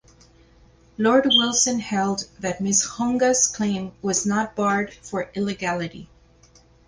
[0.97, 6.09] Lord Wilson held that Ms Hounga’s claim was not barred for illegality.